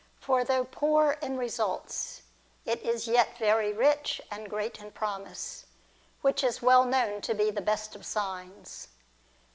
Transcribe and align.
For 0.19 0.43
though 0.43 0.63
poor 0.63 1.11
in 1.21 1.37
results, 1.37 2.23
it 2.65 2.81
is 2.81 3.07
yet 3.07 3.37
very 3.37 3.71
rich 3.71 4.19
and 4.31 4.49
great 4.49 4.79
in 4.81 4.89
promise, 4.89 5.67
which 6.21 6.43
is 6.43 6.59
well 6.59 6.85
known 6.85 7.21
to 7.21 7.35
be 7.35 7.51
the 7.51 7.61
best 7.61 7.95
of 7.95 8.03
signs. 8.03 8.87